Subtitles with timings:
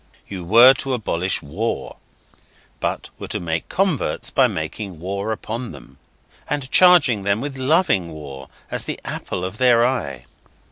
[0.27, 1.97] You were to abolish war,
[2.79, 5.99] but were to make converts by making war upon them,
[6.49, 10.25] and charging them with loving war as the apple of their eye.